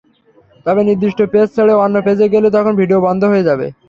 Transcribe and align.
তবে 0.65 0.81
নির্দিষ্ট 0.89 1.19
পেজ 1.33 1.47
ছেড়ে 1.55 1.73
অন্য 1.83 1.95
পেজে 2.05 2.25
গেলে 2.33 2.47
তখন 2.55 2.73
ভিডিও 2.81 2.99
বন্ধ 3.07 3.21
হয়ে 3.31 3.47
যাবে। 3.49 3.67